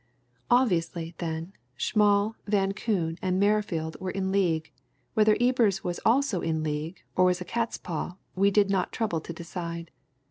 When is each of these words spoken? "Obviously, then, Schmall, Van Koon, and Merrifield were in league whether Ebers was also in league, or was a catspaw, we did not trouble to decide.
"Obviously, 0.49 1.13
then, 1.19 1.53
Schmall, 1.77 2.33
Van 2.47 2.71
Koon, 2.71 3.19
and 3.21 3.39
Merrifield 3.39 3.97
were 4.01 4.09
in 4.09 4.31
league 4.31 4.71
whether 5.13 5.37
Ebers 5.39 5.83
was 5.83 5.99
also 6.03 6.41
in 6.41 6.63
league, 6.63 7.03
or 7.15 7.25
was 7.25 7.39
a 7.39 7.45
catspaw, 7.45 8.13
we 8.33 8.49
did 8.49 8.71
not 8.71 8.91
trouble 8.91 9.21
to 9.21 9.31
decide. 9.31 9.91